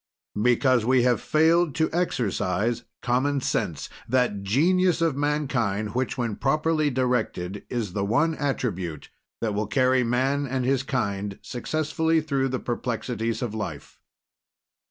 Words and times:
Because 0.41 0.83
we 0.83 1.03
have 1.03 1.21
failed 1.21 1.75
to 1.75 1.87
exercise 1.93 2.85
Common 3.03 3.39
Sense 3.39 3.87
that 4.09 4.41
genius 4.41 4.99
of 4.99 5.15
mankind, 5.15 5.93
which, 5.93 6.17
when 6.17 6.37
properly 6.37 6.89
directed 6.89 7.63
is 7.69 7.93
the 7.93 8.03
one 8.03 8.33
attribute 8.33 9.11
that 9.41 9.53
will 9.53 9.67
carry 9.67 10.03
man 10.03 10.47
and 10.47 10.65
his 10.65 10.81
kind 10.81 11.37
successfully 11.43 12.19
through 12.19 12.49
the 12.49 12.57
perplexities 12.59 13.43
of 13.43 13.53
life. 13.53 13.99